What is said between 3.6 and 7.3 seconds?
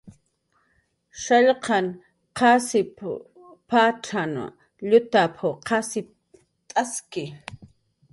patzan llutap"" qasipt'aski"